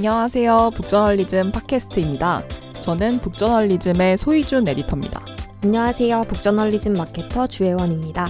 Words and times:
안녕하세요. 0.00 0.70
북저널리즘 0.76 1.52
팟캐스트입니다. 1.52 2.42
저는 2.80 3.18
북저널리즘의 3.20 4.16
소희준 4.16 4.66
에디터입니다. 4.66 5.22
안녕하세요. 5.62 6.22
북저널리즘 6.22 6.94
마케터 6.94 7.46
주혜원입니다. 7.46 8.28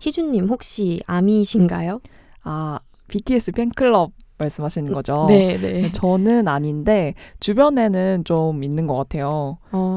희준님 0.00 0.44
혹시 0.48 1.00
아미이신가요? 1.06 2.02
아, 2.44 2.80
BTS 3.08 3.52
팬클럽 3.52 4.12
말씀하시는 4.36 4.92
거죠? 4.92 5.24
네, 5.28 5.56
네. 5.56 5.90
저는 5.92 6.48
아닌데 6.48 7.14
주변에는 7.40 8.24
좀 8.24 8.62
있는 8.62 8.86
것 8.86 8.94
같아요. 8.96 9.56
어, 9.70 9.91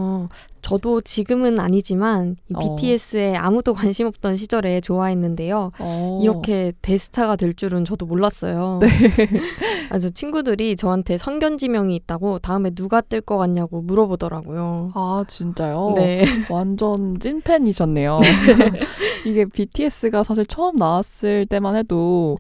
저도 0.61 0.99
지금은 1.01 1.59
아니지만 1.59 2.37
이 2.49 2.53
어. 2.55 2.75
BTS에 2.75 3.35
아무도 3.35 3.73
관심 3.75 4.07
없던 4.07 4.35
시절에 4.35 4.81
좋아했는데요. 4.81 5.71
어. 5.79 6.19
이렇게 6.23 6.73
대스타가 6.81 7.35
될 7.35 7.53
줄은 7.53 7.85
저도 7.85 8.05
몰랐어요. 8.07 8.79
네. 8.81 8.87
아주 9.91 10.11
친구들이 10.11 10.75
저한테 10.75 11.17
선견지명이 11.17 11.95
있다고 11.97 12.39
다음에 12.39 12.71
누가 12.71 13.01
뜰 13.01 13.21
것 13.21 13.37
같냐고 13.37 13.81
물어보더라고요. 13.81 14.91
아, 14.95 15.23
진짜요? 15.27 15.93
네. 15.95 16.25
완전 16.49 17.19
찐팬이셨네요. 17.19 18.19
이게 19.25 19.45
BTS가 19.45 20.23
사실 20.23 20.45
처음 20.45 20.75
나왔을 20.77 21.45
때만 21.45 21.75
해도 21.75 22.37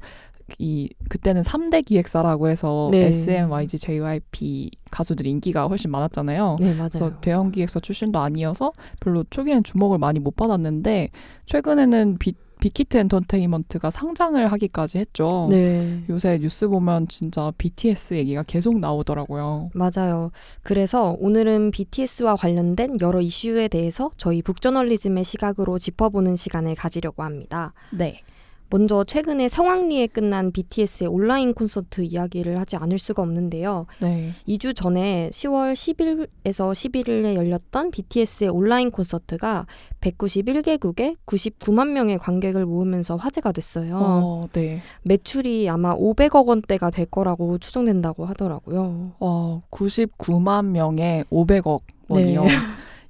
이 0.59 0.89
그때는 1.09 1.41
3대 1.41 1.85
기획사라고 1.85 2.49
해서 2.49 2.89
네. 2.91 3.07
SM, 3.07 3.49
YG, 3.49 3.79
JYP 3.79 4.71
가수들 4.91 5.25
인기가 5.25 5.67
훨씬 5.67 5.91
많았잖아요. 5.91 6.57
네, 6.59 6.73
맞아요. 6.73 6.89
그래서 6.91 7.19
대형 7.21 7.51
기획사 7.51 7.79
출신도 7.79 8.19
아니어서 8.19 8.71
별로 8.99 9.23
초기에는 9.29 9.63
주목을 9.63 9.97
많이 9.97 10.19
못 10.19 10.35
받았는데 10.35 11.09
최근에는 11.45 12.17
비, 12.19 12.33
빅히트 12.59 12.97
엔터테인먼트가 12.97 13.89
상장을 13.91 14.51
하기까지 14.51 14.97
했죠. 14.97 15.47
네. 15.49 16.03
요새 16.09 16.39
뉴스 16.39 16.67
보면 16.67 17.07
진짜 17.07 17.51
BTS 17.57 18.13
얘기가 18.15 18.43
계속 18.43 18.79
나오더라고요. 18.79 19.71
맞아요. 19.73 20.31
그래서 20.63 21.15
오늘은 21.19 21.71
BTS와 21.71 22.35
관련된 22.35 22.95
여러 23.01 23.21
이슈에 23.21 23.67
대해서 23.67 24.11
저희 24.17 24.41
북저널리즘의 24.41 25.23
시각으로 25.23 25.77
짚어보는 25.77 26.35
시간을 26.35 26.75
가지려고 26.75 27.23
합니다. 27.23 27.73
네. 27.91 28.21
먼저 28.69 29.03
최근에 29.03 29.47
성황리에 29.47 30.07
끝난 30.07 30.51
BTS의 30.51 31.07
온라인 31.07 31.53
콘서트 31.53 32.01
이야기를 32.01 32.59
하지 32.59 32.75
않을 32.75 32.97
수가 32.97 33.21
없는데요. 33.21 33.85
네. 34.01 34.31
2주 34.47 34.75
전에 34.75 35.29
10월 35.31 35.73
10일에서 35.73 36.71
11일에 36.71 37.35
열렸던 37.35 37.91
BTS의 37.91 38.49
온라인 38.49 38.91
콘서트가 38.91 39.65
191개국에 40.01 41.15
99만 41.25 41.91
명의 41.91 42.17
관객을 42.17 42.65
모으면서 42.65 43.15
화제가 43.15 43.51
됐어요. 43.51 43.97
어, 44.01 44.47
네. 44.53 44.81
매출이 45.03 45.69
아마 45.69 45.95
500억 45.95 46.47
원대가 46.47 46.89
될 46.89 47.05
거라고 47.05 47.57
추정된다고 47.57 48.25
하더라고요. 48.25 49.13
어, 49.19 49.61
99만 49.71 50.65
명에 50.65 51.23
500억 51.31 51.81
원이요. 52.07 52.43
네. 52.43 52.49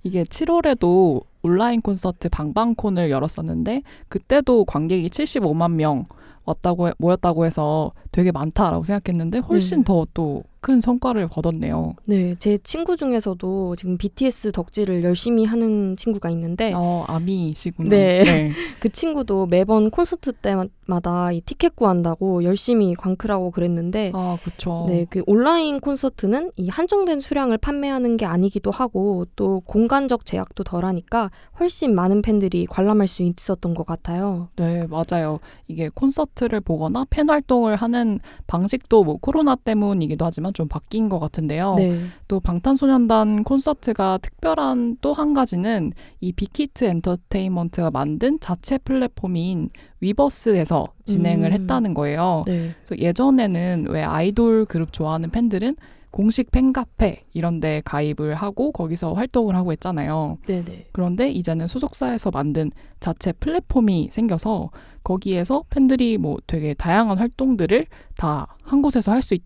이게 0.04 0.24
7월에도 0.24 1.24
온라인 1.46 1.82
콘서트 1.82 2.28
방방콘을 2.30 3.12
열었었는데 3.12 3.84
그때도 4.10 4.66
관객이 4.66 5.08
75만 5.10 5.74
명 5.74 6.06
왔다고 6.46 6.88
해- 6.88 6.94
모였다고 6.98 7.46
해서 7.46 7.92
되게 8.12 8.32
많다라고 8.32 8.84
생각했는데 8.84 9.40
훨씬 9.40 9.80
네. 9.80 9.84
더또 9.86 10.44
큰 10.66 10.82
성과를 10.82 11.28
거뒀네요. 11.28 11.94
네, 12.08 12.34
제 12.40 12.58
친구 12.58 12.98
중에서도 12.98 13.76
지금 13.76 14.00
BTS 14.00 14.52
덕질을 14.52 15.04
열심히 15.04 15.46
하는 15.46 15.96
친구가 15.96 16.32
있는데 16.32 16.72
어, 16.74 17.06
아미시구나. 17.08 17.90
네. 17.90 18.52
그 18.82 18.90
친구도 18.90 19.46
매번 19.46 19.92
콘서트 19.92 20.32
때마다 20.32 21.32
이 21.32 21.42
티켓 21.42 21.76
구한다고 21.76 22.44
열심히 22.44 22.96
광클하고 22.96 23.52
그랬는데 23.52 24.12
아, 24.16 24.40
그쵸. 24.44 24.88
네, 24.88 25.06
그 25.08 25.22
온라인 25.28 25.80
콘서트는 25.80 26.50
이 26.56 26.68
한정된 26.68 27.20
수량을 27.20 27.60
판매하는 27.60 28.18
게 28.18 28.26
아니기도 28.26 28.72
하고 28.72 29.26
또 29.36 29.62
공간적 29.68 30.26
제약도 30.26 30.64
덜하니까 30.64 31.30
훨씬 31.60 31.94
많은 31.94 32.24
팬들이 32.24 32.66
관람할 32.66 33.06
수 33.06 33.22
있었던 33.22 33.76
것 33.76 33.86
같아요. 33.86 34.50
네, 34.56 34.88
맞아요. 34.88 35.38
이게 35.68 35.90
콘서트를 35.90 36.60
보거나 36.62 37.06
팬 37.12 37.30
활동을 37.30 37.76
하는 37.76 38.20
방식도 38.48 39.04
뭐 39.04 39.18
코로나 39.18 39.56
때문이기도 39.56 40.26
하지만 40.26 40.55
좀 40.56 40.68
바뀐 40.68 41.10
것 41.10 41.20
같은데요. 41.20 41.76
네, 41.78 42.08
또 42.28 42.40
방탄소년단 42.40 43.44
콘서트가 43.44 44.18
특별한 44.22 44.98
또 45.02 45.14
한 45.14 45.34
가지는 45.36 45.92
이 46.22 46.32
빅히트 46.32 46.86
엔터테인먼트가 46.86 47.92
만든 47.92 48.40
자체 48.40 48.78
플랫폼인 48.80 49.70
위버스에서 50.02 50.88
진행을 51.06 51.50
음. 51.50 51.54
했다는 51.54 51.94
거예요. 51.94 52.44
네, 52.48 52.74
그래서 52.84 53.02
예전에는 53.02 53.86
왜 53.90 54.04
아이돌 54.04 54.66
그룹 54.66 54.92
좋아하는 54.94 55.30
팬들은 55.30 55.76
공식 56.12 56.50
팬카페 56.52 57.24
이런 57.34 57.60
데 57.60 57.82
가입을 57.84 58.36
하고 58.36 58.72
거기서 58.72 59.12
활동을 59.14 59.54
하고 59.56 59.74
했잖아요. 59.74 60.38
네, 60.48 60.64
네. 60.64 60.88
그런데 60.94 61.30
이제는 61.30 61.68
소속사에서 61.68 62.32
만든 62.32 62.72
자체 63.02 63.34
플랫폼이 63.34 64.10
생겨서 64.12 64.70
거기에서 65.04 65.64
팬들이 65.70 66.18
뭐 66.18 66.38
되게 66.48 66.74
다양한 66.74 67.18
활동들을 67.18 67.86
다 68.18 68.48
한 68.64 68.82
곳에서 68.82 69.12
할 69.12 69.20
수 69.22 69.36
있 69.36 69.44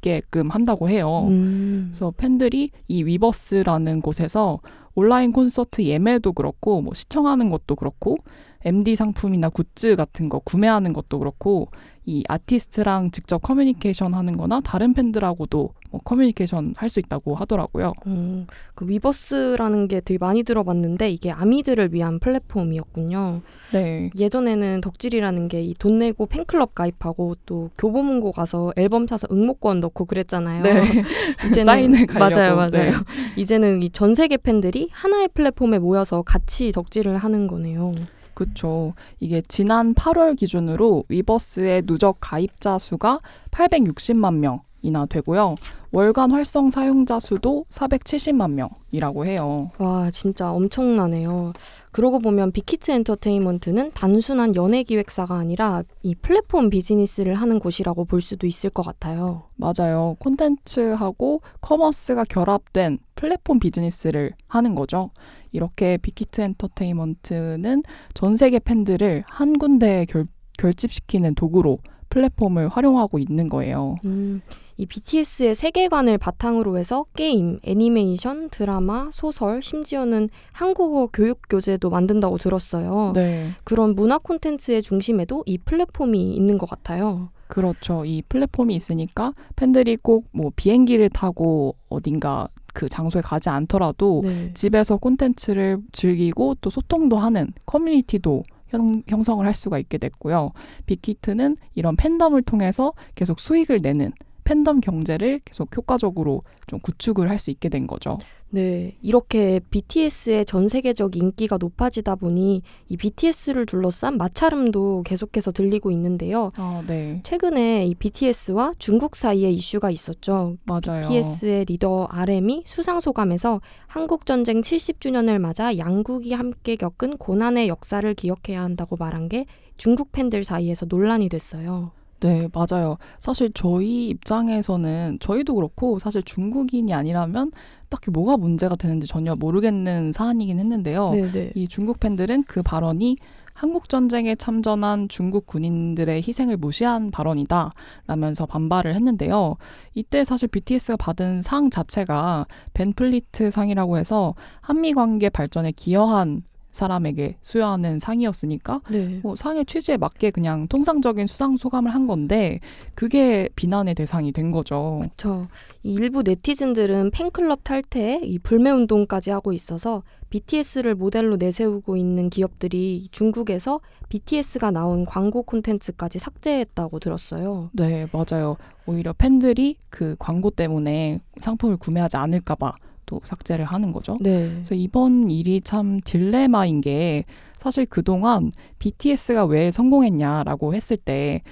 게끔 0.00 0.50
한다고 0.50 0.88
해요. 0.88 1.26
음, 1.28 1.88
그래서 1.90 2.12
팬들이 2.16 2.70
이 2.88 3.02
위버스라는 3.04 4.00
곳에서 4.00 4.60
온라인 4.94 5.32
콘서트 5.32 5.82
예매도 5.82 6.32
그렇고 6.32 6.82
뭐 6.82 6.94
시청하는 6.94 7.50
것도 7.50 7.76
그렇고 7.76 8.16
MD 8.64 8.96
상품이나 8.96 9.48
굿즈 9.48 9.96
같은 9.96 10.28
거 10.28 10.38
구매하는 10.40 10.92
것도 10.92 11.18
그렇고 11.18 11.68
이 12.04 12.24
아티스트랑 12.28 13.10
직접 13.10 13.38
커뮤니케이션 13.38 14.14
하는 14.14 14.36
거나 14.36 14.60
다른 14.60 14.92
팬들하고도 14.92 15.70
뭐 15.90 16.00
커뮤니케이션 16.04 16.74
할 16.76 16.88
수 16.90 16.98
있다고 17.00 17.34
하더라고요. 17.36 17.92
음, 18.06 18.46
그 18.74 18.86
위버스라는 18.88 19.88
게 19.88 20.00
되게 20.00 20.18
많이 20.18 20.42
들어봤는데 20.42 21.10
이게 21.10 21.30
아미들을 21.30 21.92
위한 21.92 22.18
플랫폼이었군요. 22.18 23.40
네. 23.72 24.10
예전에는 24.16 24.80
덕질이라는 24.80 25.48
게 25.48 25.60
이 25.62 25.74
돈 25.78 25.98
내고 25.98 26.26
팬클럽 26.26 26.74
가입하고 26.74 27.36
또 27.46 27.70
교보문고 27.78 28.32
가서 28.32 28.72
앨범 28.76 29.06
사서 29.06 29.28
응모권 29.30 29.80
넣고 29.80 30.04
그랬잖아요. 30.06 30.62
네. 30.62 30.82
이제는 31.46 31.64
사인회 31.64 32.06
가려고. 32.06 32.36
맞아요, 32.36 32.56
맞아요. 32.56 32.70
네. 32.70 32.92
이제는 33.36 33.82
이 33.82 33.90
전 33.90 34.14
세계 34.14 34.36
팬들이 34.36 34.88
하나의 34.92 35.28
플랫폼에 35.34 35.78
모여서 35.78 36.22
같이 36.22 36.72
덕질을 36.72 37.16
하는 37.18 37.46
거네요. 37.46 37.92
그렇죠. 38.34 38.94
이게 39.18 39.42
지난 39.48 39.94
8월 39.94 40.34
기준으로 40.36 41.04
위버스의 41.08 41.82
누적 41.82 42.16
가입자 42.20 42.78
수가 42.78 43.20
860만 43.50 44.36
명 44.36 44.60
이나 44.82 45.06
되고요. 45.06 45.56
월간 45.92 46.30
활성 46.30 46.70
사용자 46.70 47.18
수도 47.18 47.64
470만 47.68 48.52
명이라고 48.52 49.26
해요. 49.26 49.70
와, 49.78 50.10
진짜 50.10 50.52
엄청나네요. 50.52 51.52
그러고 51.90 52.20
보면 52.20 52.52
빅히트 52.52 52.92
엔터테인먼트는 52.92 53.90
단순한 53.92 54.54
연예 54.54 54.84
기획사가 54.84 55.34
아니라 55.34 55.82
이 56.02 56.14
플랫폼 56.14 56.70
비즈니스를 56.70 57.34
하는 57.34 57.58
곳이라고 57.58 58.04
볼 58.04 58.20
수도 58.20 58.46
있을 58.46 58.70
것 58.70 58.82
같아요. 58.84 59.42
맞아요. 59.56 60.16
콘텐츠하고 60.20 61.42
commerce가 61.60 62.24
결합된 62.24 62.98
플랫폼 63.16 63.58
비즈니스를 63.58 64.32
하는 64.46 64.74
거죠. 64.76 65.10
이렇게 65.52 65.96
빅히트 65.98 66.40
엔터테인먼트는 66.40 67.82
전 68.14 68.36
세계 68.36 68.60
팬들을 68.60 69.24
한 69.26 69.58
군데에 69.58 70.04
결, 70.04 70.26
결집시키는 70.58 71.34
도구로 71.34 71.78
플랫폼을 72.10 72.68
활용하고 72.68 73.18
있는 73.18 73.48
거예요. 73.48 73.96
음, 74.04 74.42
이 74.80 74.86
BTS의 74.86 75.54
세계관을 75.54 76.16
바탕으로 76.16 76.78
해서 76.78 77.04
게임, 77.14 77.60
애니메이션, 77.64 78.48
드라마, 78.48 79.10
소설, 79.12 79.60
심지어는 79.60 80.30
한국어 80.52 81.06
교육 81.12 81.42
교재도 81.50 81.90
만든다고 81.90 82.38
들었어요. 82.38 83.12
네. 83.14 83.50
그런 83.64 83.94
문화 83.94 84.16
콘텐츠의 84.16 84.80
중심에도 84.80 85.42
이 85.44 85.58
플랫폼이 85.58 86.32
있는 86.32 86.56
것 86.56 86.66
같아요. 86.66 87.28
그렇죠. 87.46 88.06
이 88.06 88.22
플랫폼이 88.26 88.74
있으니까 88.74 89.34
팬들이 89.54 89.96
꼭 89.96 90.24
뭐 90.32 90.50
비행기를 90.56 91.10
타고 91.10 91.76
어딘가 91.90 92.48
그 92.72 92.88
장소에 92.88 93.20
가지 93.20 93.50
않더라도 93.50 94.22
네. 94.24 94.54
집에서 94.54 94.96
콘텐츠를 94.96 95.76
즐기고 95.92 96.56
또 96.62 96.70
소통도 96.70 97.18
하는 97.18 97.52
커뮤니티도 97.66 98.44
형, 98.68 99.02
형성을 99.08 99.44
할 99.44 99.52
수가 99.52 99.78
있게 99.78 99.98
됐고요. 99.98 100.52
빅히트는 100.86 101.58
이런 101.74 101.96
팬덤을 101.96 102.40
통해서 102.42 102.94
계속 103.14 103.40
수익을 103.40 103.80
내는 103.82 104.12
팬덤 104.50 104.80
경제를 104.80 105.40
계속 105.44 105.76
효과적으로 105.76 106.42
좀 106.66 106.80
구축을 106.80 107.30
할 107.30 107.38
수 107.38 107.50
있게 107.52 107.68
된 107.68 107.86
거죠. 107.86 108.18
네, 108.50 108.96
이렇게 109.00 109.60
BTS의 109.70 110.44
전 110.44 110.68
세계적 110.68 111.14
인기가 111.14 111.56
높아지다 111.56 112.16
보니 112.16 112.62
이 112.88 112.96
BTS를 112.96 113.64
둘러싼 113.64 114.18
마찰음도 114.18 115.04
계속해서 115.06 115.52
들리고 115.52 115.92
있는데요. 115.92 116.50
아, 116.56 116.82
네. 116.86 117.20
최근에 117.22 117.86
이 117.86 117.94
BTS와 117.94 118.74
중국 118.78 119.14
사이에 119.14 119.50
이슈가 119.52 119.90
있었죠. 119.92 120.56
맞아요. 120.64 121.00
BTS의 121.02 121.66
리더 121.66 122.08
RM이 122.10 122.64
수상 122.66 123.00
소감에서 123.00 123.60
한국 123.86 124.26
전쟁 124.26 124.62
70주년을 124.62 125.38
맞아 125.38 125.78
양국이 125.78 126.32
함께 126.32 126.74
겪은 126.74 127.18
고난의 127.18 127.68
역사를 127.68 128.12
기억해야 128.14 128.62
한다고 128.62 128.96
말한 128.96 129.28
게 129.28 129.46
중국 129.76 130.10
팬들 130.10 130.42
사이에서 130.42 130.86
논란이 130.86 131.28
됐어요. 131.28 131.92
네, 132.20 132.48
맞아요. 132.52 132.96
사실 133.18 133.50
저희 133.54 134.08
입장에서는 134.08 135.18
저희도 135.20 135.54
그렇고 135.54 135.98
사실 135.98 136.22
중국인이 136.22 136.92
아니라면 136.92 137.50
딱히 137.88 138.10
뭐가 138.10 138.36
문제가 138.36 138.76
되는지 138.76 139.06
전혀 139.06 139.34
모르겠는 139.34 140.12
사안이긴 140.12 140.58
했는데요. 140.58 141.10
네네. 141.10 141.52
이 141.54 141.66
중국 141.66 141.98
팬들은 141.98 142.44
그 142.44 142.62
발언이 142.62 143.16
한국 143.52 143.88
전쟁에 143.88 144.36
참전한 144.36 145.08
중국 145.08 145.44
군인들의 145.46 146.22
희생을 146.26 146.56
무시한 146.56 147.10
발언이다 147.10 147.72
라면서 148.06 148.46
반발을 148.46 148.94
했는데요. 148.94 149.56
이때 149.94 150.24
사실 150.24 150.48
BTS가 150.48 150.96
받은 150.96 151.42
상 151.42 151.68
자체가 151.68 152.46
벤플리트 152.72 153.50
상이라고 153.50 153.98
해서 153.98 154.34
한미 154.62 154.94
관계 154.94 155.28
발전에 155.28 155.72
기여한 155.72 156.42
사람에게 156.72 157.36
수여하는 157.42 157.98
상이었으니까 157.98 158.80
네. 158.90 159.20
뭐 159.22 159.36
상의 159.36 159.64
취지에 159.64 159.96
맞게 159.96 160.30
그냥 160.30 160.68
통상적인 160.68 161.26
수상 161.26 161.56
소감을 161.56 161.92
한 161.94 162.06
건데 162.06 162.60
그게 162.94 163.48
비난의 163.56 163.94
대상이 163.94 164.32
된 164.32 164.50
거죠. 164.50 165.02
저 165.16 165.46
일부 165.82 166.22
네티즌들은 166.22 167.10
팬클럽 167.10 167.64
탈퇴, 167.64 168.20
이 168.22 168.38
불매 168.38 168.70
운동까지 168.70 169.30
하고 169.30 169.52
있어서 169.52 170.02
BTS를 170.30 170.94
모델로 170.94 171.36
내세우고 171.36 171.96
있는 171.96 172.30
기업들이 172.30 173.08
중국에서 173.10 173.80
BTS가 174.08 174.70
나온 174.70 175.04
광고 175.04 175.42
콘텐츠까지 175.42 176.18
삭제했다고 176.18 177.00
들었어요. 177.00 177.70
네, 177.72 178.06
맞아요. 178.12 178.56
오히려 178.86 179.12
팬들이 179.12 179.76
그 179.88 180.16
광고 180.18 180.50
때문에 180.50 181.20
상품을 181.40 181.76
구매하지 181.76 182.16
않을까봐 182.16 182.74
또 183.10 183.20
삭제를 183.24 183.64
하는 183.64 183.92
거죠. 183.92 184.16
네. 184.20 184.48
그래서 184.48 184.76
이번 184.76 185.30
일이 185.30 185.60
참 185.60 186.00
딜레마인 186.00 186.80
게 186.80 187.24
사실 187.58 187.84
그동안 187.84 188.52
BTS가 188.78 189.44
왜 189.46 189.72
성공했냐라고 189.72 190.74
했을 190.74 190.96
때 190.96 191.42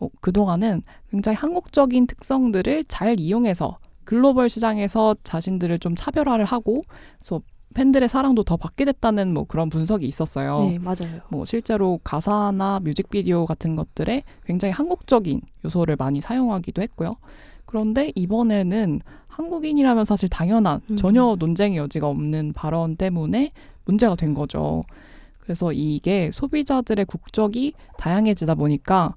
어, 0.00 0.08
그동안은 0.22 0.80
굉장히 1.10 1.36
한국적인 1.36 2.06
특성들을 2.06 2.84
잘 2.84 3.20
이용해서 3.20 3.78
글로벌 4.04 4.48
시장에서 4.48 5.14
자신들을 5.22 5.78
좀 5.80 5.94
차별화를 5.94 6.46
하고 6.46 6.82
그래서 7.18 7.42
팬들의 7.74 8.08
사랑도 8.08 8.42
더 8.42 8.56
받게 8.56 8.84
됐다는 8.86 9.32
뭐 9.32 9.44
그런 9.44 9.68
분석이 9.68 10.06
있었어요. 10.06 10.64
네, 10.64 10.78
맞아요. 10.78 11.20
뭐 11.30 11.44
실제로 11.44 12.00
가사나 12.04 12.80
뮤직비디오 12.80 13.46
같은 13.46 13.76
것들에 13.76 14.24
굉장히 14.44 14.72
한국적인 14.72 15.42
요소를 15.64 15.96
많이 15.96 16.20
사용하기도 16.20 16.82
했고요. 16.82 17.16
그런데 17.72 18.12
이번에는 18.14 19.00
한국인이라면 19.28 20.04
사실 20.04 20.28
당연한 20.28 20.82
음. 20.90 20.96
전혀 20.98 21.36
논쟁의 21.38 21.78
여지가 21.78 22.06
없는 22.06 22.52
발언 22.52 22.96
때문에 22.96 23.52
문제가 23.86 24.14
된 24.14 24.34
거죠. 24.34 24.84
그래서 25.40 25.72
이게 25.72 26.30
소비자들의 26.34 27.06
국적이 27.06 27.72
다양해지다 27.96 28.56
보니까 28.56 29.14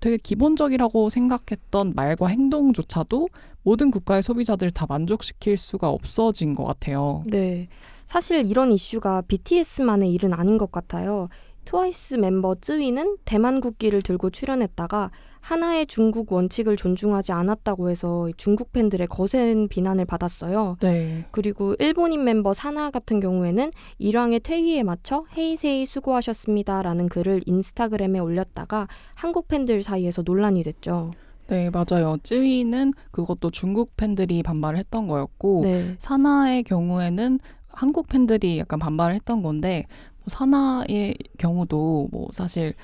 되게 0.00 0.16
기본적이라고 0.16 1.10
생각했던 1.10 1.92
말과 1.94 2.28
행동조차도 2.28 3.28
모든 3.64 3.90
국가의 3.90 4.22
소비자들을 4.22 4.70
다 4.70 4.86
만족시킬 4.88 5.58
수가 5.58 5.90
없어진 5.90 6.54
것 6.54 6.64
같아요. 6.64 7.22
네. 7.26 7.68
사실 8.06 8.46
이런 8.46 8.72
이슈가 8.72 9.24
BTS만의 9.28 10.10
일은 10.10 10.32
아닌 10.32 10.56
것 10.56 10.72
같아요. 10.72 11.28
트와이스 11.66 12.14
멤버 12.14 12.54
쯔위는 12.54 13.18
대만 13.26 13.60
국기를 13.60 14.00
들고 14.00 14.30
출연했다가 14.30 15.10
하나의 15.40 15.86
중국 15.86 16.32
원칙을 16.32 16.76
존중하지 16.76 17.32
않았다고 17.32 17.90
해서 17.90 18.28
중국 18.36 18.72
팬들의 18.72 19.06
거센 19.08 19.68
비난을 19.68 20.04
받았어요. 20.04 20.76
네. 20.80 21.24
그리고 21.30 21.74
일본인 21.78 22.24
멤버 22.24 22.54
사나 22.54 22.90
같은 22.90 23.20
경우에는 23.20 23.70
일왕의 23.98 24.40
퇴위에 24.40 24.82
맞춰 24.82 25.24
헤이세이 25.36 25.86
수고하셨습니다라는 25.86 27.08
글을 27.08 27.42
인스타그램에 27.46 28.18
올렸다가 28.18 28.86
한국 29.14 29.48
팬들 29.48 29.82
사이에서 29.82 30.22
논란이 30.22 30.62
됐죠. 30.62 31.12
네, 31.48 31.68
맞아요. 31.70 32.16
쯔위는 32.22 32.92
그것도 33.10 33.50
중국 33.50 33.96
팬들이 33.96 34.42
반발을 34.42 34.78
했던 34.78 35.08
거였고 35.08 35.62
네. 35.64 35.96
사나의 35.98 36.62
경우에는 36.62 37.40
한국 37.66 38.08
팬들이 38.08 38.58
약간 38.58 38.78
반발을 38.78 39.16
했던 39.16 39.42
건데 39.42 39.86
뭐 40.18 40.26
사나의 40.28 41.16
경우도 41.38 42.08
뭐 42.12 42.28
사실 42.32 42.74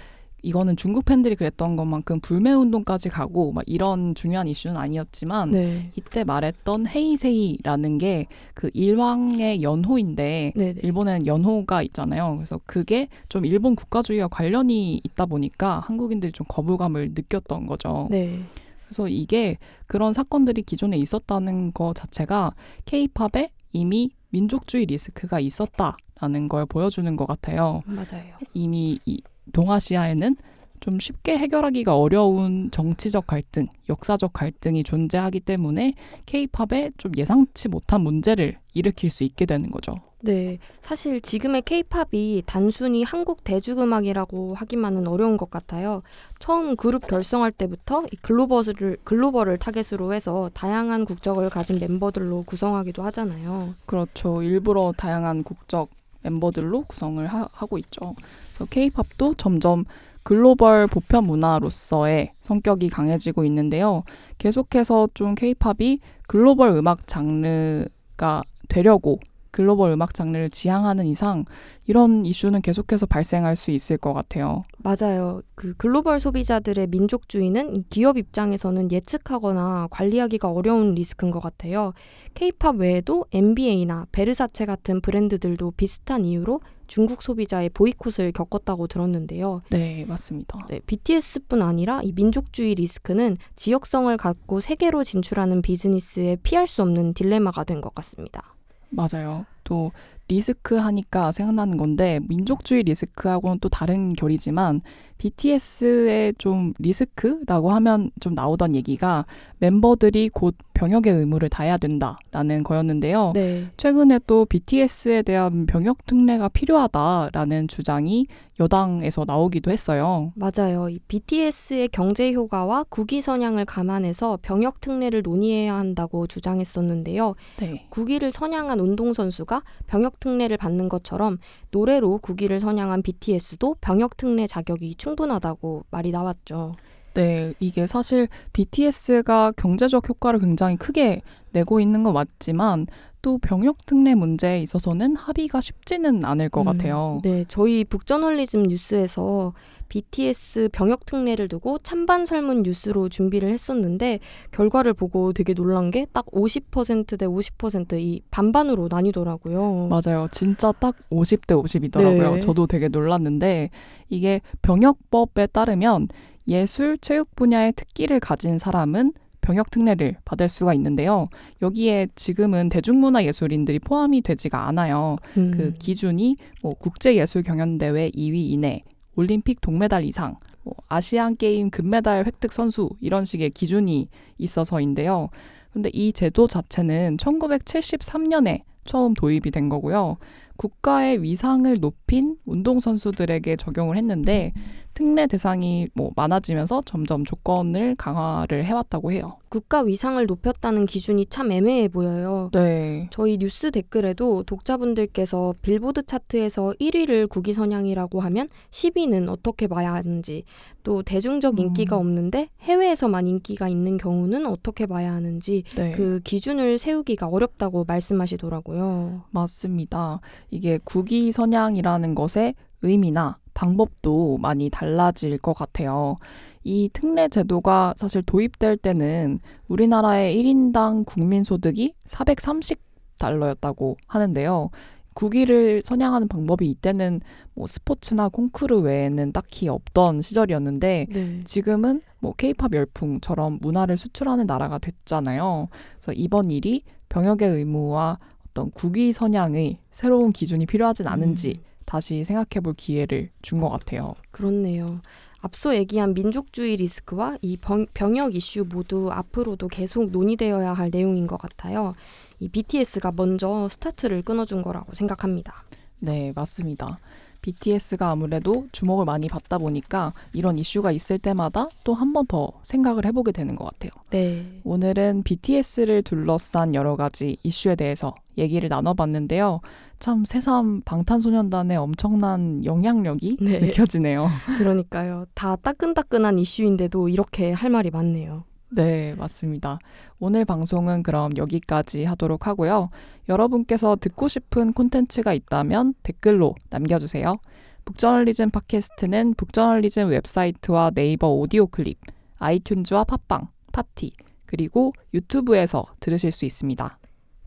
이거는 0.47 0.77
중국 0.77 1.05
팬들이 1.05 1.35
그랬던 1.37 1.77
것만큼 1.77 2.21
불매 2.21 2.53
운동까지 2.53 3.09
가고 3.09 3.53
막 3.53 3.65
이런 3.67 4.15
중요한 4.15 4.49
이슈는 4.49 4.77
아니었지만 4.77 5.51
네. 5.51 5.91
이때 5.97 6.25
말했던 6.25 6.87
헤이세이라는 6.87 7.99
게 7.99 8.27
그 8.57 8.71
일왕의 8.73 9.63
연호인데 9.63 10.53
네. 10.57 10.73
네. 10.73 10.81
일본에는 10.83 11.27
연호가 11.27 11.83
있잖아요. 11.83 12.37
그래서 12.37 12.59
그게 12.65 13.09
좀 13.29 13.45
일본 13.45 13.77
국가주의와 13.77 14.29
관련이 14.29 15.03
있다 15.05 15.27
보니까 15.27 15.81
한국인들이 15.81 16.33
좀 16.33 16.47
거부감을 16.49 17.13
느꼈던 17.15 17.67
거죠. 17.67 18.09
네. 18.11 18.41
그래서 18.87 19.09
이게 19.09 19.59
그런 19.87 20.15
사건들이 20.15 20.63
기존에 20.63 20.97
있었다는 20.97 21.73
것 21.75 21.95
자체가 21.95 22.55
케이팝에 22.87 23.51
이미 23.73 24.11
민족주의 24.31 24.87
리스크가 24.87 25.39
있었다라는 25.39 26.49
걸 26.49 26.65
보여주는 26.65 27.15
것 27.15 27.27
같아요. 27.27 27.83
맞아요. 27.85 28.37
이미 28.55 28.99
이 29.05 29.21
동아시아에는 29.53 30.37
좀 30.81 31.01
쉽게 31.01 31.39
해결하기가 31.39 31.97
어려운 31.97 32.71
정치적 32.71 33.27
갈등, 33.27 33.67
역사적 33.89 34.33
갈등이 34.33 34.85
존재하기 34.85 35.41
때문에 35.41 35.95
케이팝에 36.27 36.93
좀 36.99 37.13
예상치 37.17 37.69
못한 37.69 38.03
문제를 38.03 38.59
일으킬 38.75 39.11
수 39.11 39.25
있게 39.25 39.47
되는 39.47 39.71
거죠. 39.71 39.97
네, 40.21 40.59
사실 40.81 41.21
지금의 41.21 41.63
케이팝이 41.63 42.43
단순히 42.47 43.05
한국 43.05 43.45
대중음악이라고 43.45 44.55
하기만은 44.55 45.07
어려운 45.09 45.37
것 45.37 45.51
같아요. 45.51 46.03
처음 46.41 46.77
그룹 46.77 47.07
결성할 47.07 47.53
때부터 47.53 48.05
이 48.13 48.17
글로벌을 48.17 48.99
글로벌을 49.05 49.59
타겟으로 49.59 50.13
해서 50.13 50.51
다양한 50.53 51.05
국적을 51.05 51.49
가진 51.49 51.79
멤버들로 51.79 52.43
구성하기도 52.43 53.03
하잖아요. 53.05 53.75
그렇죠. 53.87 54.43
일부러 54.43 54.93
다양한 54.97 55.43
국적 55.43 55.91
멤버들로 56.23 56.83
구성을 56.83 57.25
하, 57.27 57.47
고 57.67 57.79
있죠. 57.79 58.15
그래서 58.57 58.65
케이팝도 58.71 59.35
점점 59.35 59.85
글로벌 60.23 60.87
보편 60.87 61.25
문화로서의 61.25 62.33
성격이 62.41 62.89
강해지고 62.89 63.45
있는데요. 63.45 64.03
계속해서 64.39 65.11
좀 65.15 65.35
케이팝이 65.35 66.01
글로벌 66.27 66.71
음악 66.71 67.07
장르가 67.07 68.43
되려고 68.69 69.21
글로벌 69.57 69.91
음악 69.93 70.13
장르를 70.13 70.51
지향하는 70.51 71.07
이상 71.07 71.47
이런 71.87 72.27
이슈는 72.27 72.61
계속해서 72.61 73.07
발생할 73.07 73.57
수 73.57 73.71
있을 73.71 73.97
것 73.97 74.13
같아요. 74.13 74.65
맞아요. 74.77 75.41
그 75.55 75.73
글로벌 75.79 76.21
소비자들의 76.21 76.89
민족주의는 76.89 77.75
이 77.75 77.85
기업 77.89 78.19
입장에서는 78.19 78.93
예측하거나 78.93 79.89
관리하기가 79.91 80.51
어려운 80.51 80.93
리스크인 80.93 81.31
것 81.33 81.41
같아요. 81.41 81.95
케이팝 82.35 82.77
외에도 82.77 83.25
NBA나 83.33 84.09
베르사체 84.13 84.67
같은 84.67 85.01
브랜드들도 85.01 85.71
비슷한 85.71 86.27
이유로 86.27 86.61
중국 86.87 87.23
소비자의 87.23 87.71
보이콧을 87.71 88.33
겪었다고 88.33 88.89
들었는데요. 88.89 89.63
네, 89.71 90.05
맞습니다. 90.07 90.67
네, 90.69 90.81
BTS뿐 90.87 91.63
아니라 91.63 92.03
이 92.03 92.13
민족주의 92.13 92.75
리스크는 92.75 93.39
지역성을 93.57 94.15
갖고 94.19 94.61
세계로 94.61 95.03
진출하는 95.03 95.63
비즈니스에 95.63 96.37
피할 96.43 96.67
수 96.67 96.83
없는 96.83 97.15
딜레마가 97.15 97.65
된 97.65 97.81
것 97.81 97.95
같습니다. 97.95 98.56
맞아요. 98.91 99.47
또 99.65 99.93
리스크 100.29 100.75
하니까 100.75 101.31
생각나는 101.31 101.77
건데 101.77 102.21
민족주의 102.29 102.83
리스크하고는 102.83 103.59
또 103.61 103.69
다른 103.69 104.13
결이지만 104.15 104.81
BTS의 105.19 106.35
좀 106.39 106.75
리스크라고 106.79 107.71
하면 107.71 108.11
좀 108.21 108.35
나오던 108.35 108.75
얘기가 108.75 109.25
멤버들이 109.59 110.29
곧 110.31 110.57
병역의 110.77 111.13
의무를 111.13 111.49
다해야 111.49 111.79
된다라는 111.79 112.63
거였는데요. 112.63 113.33
네. 113.35 113.67
최근에 113.79 114.21
또 114.27 114.45
BTS에 114.45 115.23
대한 115.23 115.65
병역 115.67 116.07
특례가 116.07 116.49
필요하다라는 116.49 117.69
주장이 117.69 118.27
여당에서 118.61 119.25
나오기도 119.27 119.71
했어요. 119.71 120.33
맞아요. 120.35 120.89
이 120.89 120.99
BTS의 121.09 121.89
경제 121.89 122.33
효과와 122.33 122.85
국위 122.89 123.21
선양을 123.21 123.65
감안해서 123.65 124.39
병역 124.43 124.81
특례를 124.81 125.23
논의해야 125.23 125.75
한다고 125.75 126.27
주장했었는데요. 126.27 127.35
네. 127.59 127.87
국위를 127.89 128.31
선양한 128.31 128.81
운동선수가 128.81 129.63
병역 129.87 130.21
특례를 130.21 130.57
받는 130.57 130.89
것처럼 130.89 131.39
노래로 131.71 132.19
국위를 132.19 132.61
선양한 132.61 133.03
BTS도 133.03 133.77
병역 133.81 134.17
특례 134.17 134.47
자격이 134.47 134.95
충분하다고 134.97 135.85
말이 135.91 136.11
나왔죠. 136.11 136.75
네, 137.17 137.55
이게 137.61 137.87
사실 137.87 138.29
BTS가 138.53 139.53
경제적 139.57 140.09
효과를 140.09 140.39
굉장히 140.41 140.77
크게 140.77 141.23
내고 141.53 141.81
있는 141.81 142.03
건 142.03 142.13
맞지만 142.15 142.87
또 143.23 143.39
병역 143.39 143.87
특례 143.87 144.15
문제에 144.15 144.61
있어서는 144.63 145.17
합의가 145.17 145.61
쉽지는 145.61 146.25
않을 146.25 146.49
것 146.51 146.61
음, 146.61 146.67
같아요. 146.67 147.21
네, 147.25 147.45
저희 147.49 147.85
북저널리즘 147.85 148.65
뉴스에서 148.65 149.53
BTS 149.89 150.69
병역 150.73 151.07
특례를 151.07 151.49
두고 151.49 151.79
찬반 151.79 152.27
설문 152.27 152.63
뉴스로 152.63 153.09
준비를 153.09 153.51
했었는데 153.51 154.19
결과를 154.51 154.95
보고 154.95 155.33
되게 155.33 155.55
놀란 155.55 155.91
게 155.91 156.07
딱 156.13 156.27
50%대 156.27 157.25
50%이 157.27 158.23
반반으로 158.31 158.89
나뉘더라고요. 158.91 159.89
맞아요. 159.89 160.29
진짜 160.33 160.73
딱 160.73 160.95
50대 161.11 161.55
50이더라고요. 161.63 162.35
네. 162.35 162.41
저도 162.41 162.67
되게 162.67 162.89
놀랐는데 162.89 163.71
이게 164.09 164.41
병역법에 164.63 165.47
따르면 165.49 166.09
예술, 166.49 166.99
체육 166.99 167.35
분야의 167.35 167.73
특기를 167.73 168.21
가진 168.21 168.59
사람은 168.59 169.13
병역 169.41 169.71
특례를 169.71 170.17
받을 170.25 170.49
수가 170.49 170.75
있는데요. 170.75 171.29
여기에 171.63 172.09
지금은 172.17 172.69
대중문화 172.69 173.25
예술인들이 173.25 173.79
포함이 173.79 174.23
되지가 174.23 174.67
않아요. 174.69 175.17
음. 175.37 175.53
그 175.57 175.73
기준이 175.75 176.37
뭐 176.63 176.75
국제 176.75 177.15
예술 177.15 177.43
경연 177.43 177.79
대회 177.79 178.11
2위 178.11 178.35
이내, 178.51 178.83
올림픽 179.15 179.61
동메달 179.61 180.05
이상, 180.05 180.37
뭐 180.65 180.75
아시안 180.89 181.37
게임 181.37 181.71
금메달 181.71 182.27
획득 182.27 182.53
선수 182.53 182.91
이런 183.01 183.25
식의 183.25 183.51
기준이 183.51 184.09
있어서인데요. 184.37 185.29
근데 185.73 185.91
이 185.93 186.13
제도 186.13 186.49
자체는 186.49 187.19
1973년에 187.19 188.63
처음 188.85 189.15
도입이 189.15 189.51
된 189.53 189.69
거고요. 189.69 190.17
국가의 190.57 191.23
위상을 191.23 191.79
높인 191.81 192.37
운동선수들에게 192.47 193.57
적용을 193.57 193.97
했는데 193.97 194.53
특례 194.97 195.27
대상이 195.27 195.89
뭐 195.93 196.11
많아지면서 196.17 196.81
점점 196.87 197.27
조건을 197.27 197.97
강화를 197.97 198.65
해왔다고 198.65 199.13
해요. 199.13 199.37
국가 199.51 199.83
위상을 199.83 200.25
높였다는 200.25 200.87
기준이 200.87 201.27
참 201.27 201.53
애매해 201.53 201.89
보여요. 201.89 202.49
네. 202.53 203.07
저희 203.11 203.37
뉴스 203.37 203.71
댓글에도 203.71 204.43
독자분들께서 204.45 205.55
빌보드 205.61 206.05
차트에서 206.07 206.73
1위를 206.81 207.29
국위 207.29 207.53
선양이라고 207.53 208.21
하면 208.21 208.49
10위는 208.71 209.29
어떻게 209.29 209.67
봐야 209.67 209.93
하는지, 209.93 210.45
또 210.83 211.03
대중적 211.03 211.61
인기가 211.61 211.97
음. 211.97 212.01
없는데 212.01 212.49
해외에서만 212.63 213.27
인기가 213.27 213.69
있는 213.69 213.99
경우는 213.99 214.47
어떻게 214.47 214.87
봐야 214.87 215.13
하는지 215.13 215.63
네. 215.77 215.93
그 215.93 216.21
기준을 216.25 216.79
세우기가 216.79 217.27
어렵다고 217.27 217.85
말씀하시더라고요. 217.85 219.25
맞습니다. 219.31 220.21
이게 220.51 220.79
국위 220.85 221.33
선양이라는 221.33 222.15
것의 222.15 222.55
의미나 222.81 223.39
방법도 223.57 224.37
많이 224.39 224.69
달라질 224.69 225.39
것 225.39 225.55
같아요. 225.55 226.17
이 226.63 226.91
특례 226.93 227.27
제도가 227.29 227.95
사실 227.97 228.23
도입될 228.23 228.77
때는 228.77 229.41
우리나라의 229.67 230.37
1인당 230.37 231.07
국민 231.07 231.43
소득이 231.43 231.95
430달러였다고 232.05 233.97
하는데요. 234.07 234.71
국위를 235.15 235.81
선양하는 235.87 236.29
방법이 236.29 236.69
이때는 236.69 237.23
뭐 237.55 237.67
스포츠나 237.67 238.29
콩쿠르 238.29 238.81
외에는 238.81 239.33
딱히 239.33 239.69
없던 239.69 240.21
시절이었는데 240.21 241.07
네. 241.11 241.41
지금은 241.45 242.03
뭐 242.19 242.35
케이팝 242.35 242.75
열풍처럼 242.75 243.61
문화를 243.63 243.97
수출하는 243.97 244.47
나라가 244.47 244.77
됐잖아요. 244.77 245.69
그래서 245.95 246.13
이번 246.13 246.51
일이 246.51 246.83
병역의 247.09 247.49
의무와 247.49 248.19
어떤 248.51 248.71
국위 248.73 249.15
선양의 249.15 249.79
새로운 249.91 250.33
기준이 250.33 250.67
필요하진 250.67 251.07
않은지 251.07 251.61
음. 251.63 251.66
다시 251.87 252.25
생각해 252.25 252.61
볼 252.63 252.75
기회를 252.75 253.31
준 253.43 253.61
것 253.61 253.69
같아요. 253.71 254.15
그렇네요. 254.31 255.01
앞서 255.41 255.75
얘기한 255.77 256.13
민족주의 256.15 256.77
리스크와 256.77 257.39
이 257.41 257.57
병, 257.57 257.87
병역 257.95 258.35
이슈 258.35 258.65
모두 258.69 259.09
앞으로도 259.13 259.69
계속 259.69 260.11
논의되어야 260.11 260.73
할 260.73 260.91
내용인 260.91 261.27
것 261.27 261.37
같아요. 261.39 261.95
이 262.41 262.49
BTS가 262.49 263.13
먼저 263.17 263.69
스타트를 263.71 264.23
끊어준 264.23 264.63
거라고 264.63 264.95
생각합니다. 264.95 265.65
네, 266.01 266.33
맞습니다. 266.35 266.99
BTS가 267.43 268.11
아무래도 268.11 268.67
주목을 268.73 269.05
많이 269.05 269.29
받다 269.29 269.57
보니까 269.59 270.13
이런 270.33 270.59
이슈가 270.59 270.91
있을 270.91 271.17
때마다 271.19 271.69
또 271.85 271.95
한 271.95 272.13
번 272.13 272.27
더 272.27 272.51
생각을 272.65 273.05
해보게 273.07 273.31
되는 273.31 273.55
것 273.55 273.67
같아요. 273.67 273.91
네. 274.11 274.61
오늘은 274.65 275.23
BTS를 275.23 276.03
둘러싼 276.03 276.75
여러 276.75 276.97
가지 276.97 277.37
이슈에 277.45 277.77
대해서 277.77 278.15
얘기를 278.37 278.69
나눠봤는데요. 278.69 279.61
참 279.99 280.25
새삼 280.25 280.83
방탄소년단의 280.85 281.77
엄청난 281.77 282.65
영향력이 282.65 283.39
네. 283.41 283.59
느껴지네요. 283.61 284.29
그러니까요. 284.59 285.27
다 285.35 285.57
따끈따끈한 285.57 286.39
이슈인데도 286.39 287.09
이렇게 287.09 287.53
할 287.53 287.71
말이 287.71 287.91
많네요. 287.91 288.45
네, 288.71 289.15
맞습니다. 289.15 289.79
오늘 290.19 290.45
방송은 290.45 291.03
그럼 291.03 291.37
여기까지 291.37 292.05
하도록 292.05 292.47
하고요. 292.47 292.91
여러분께서 293.29 293.97
듣고 294.01 294.29
싶은 294.29 294.73
콘텐츠가 294.73 295.33
있다면 295.33 295.95
댓글로 296.03 296.55
남겨주세요. 296.71 297.37
북저널리즘 297.85 298.51
팟캐스트는 298.51 299.35
북저널리즘 299.35 300.09
웹사이트와 300.09 300.91
네이버 300.91 301.29
오디오 301.29 301.69
클립, 301.69 301.99
아이튠즈와 302.39 303.07
팟빵, 303.07 303.49
파티, 303.73 304.13
그리고 304.45 304.93
유튜브에서 305.15 305.87
들으실 306.01 306.33
수 306.33 306.45
있습니다. 306.45 306.99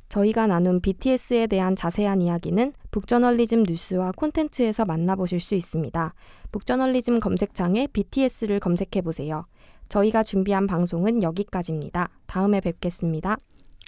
저희가 0.09 0.47
나눈 0.47 0.81
BTS에 0.81 1.47
대한 1.47 1.75
자세한 1.75 2.21
이야기는 2.21 2.73
북저널리즘 2.91 3.63
뉴스와 3.63 4.11
콘텐츠에서 4.13 4.85
만나보실 4.85 5.39
수 5.39 5.53
있습니다. 5.55 6.13
북저널리즘 6.51 7.19
검색창에 7.19 7.87
BTS를 7.87 8.59
검색해 8.59 9.01
보세요. 9.03 9.45
저희가 9.87 10.23
준비한 10.23 10.67
방송은 10.67 11.21
여기까지입니다. 11.23 12.09
다음에 12.25 12.59
뵙겠습니다. 12.61 13.37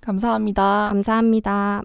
감사합니다. 0.04 0.90
감사합니다. 0.90 1.82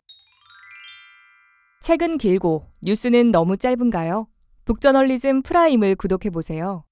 책은 1.83 2.19
길고 2.19 2.66
뉴스는 2.83 3.31
너무 3.31 3.57
짧은가요? 3.57 4.26
북저널리즘 4.64 5.43
프라임을 5.43 5.95
구독해 5.97 6.31
보세요. 6.31 6.85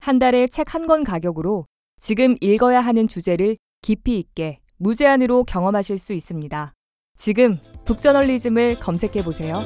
한 0.00 0.18
달에 0.18 0.46
책 0.48 0.74
한 0.74 0.86
권 0.86 1.04
가격으로 1.04 1.66
지금 1.98 2.36
읽어야 2.40 2.80
하는 2.80 3.08
주제를 3.08 3.56
깊이 3.82 4.18
있게 4.18 4.58
무제한으로 4.78 5.44
경험하실 5.44 5.98
수 5.98 6.12
있습니다. 6.12 6.74
지금 7.16 7.58
북저널리즘을 7.84 8.80
검색해 8.80 9.24
보세요. 9.24 9.64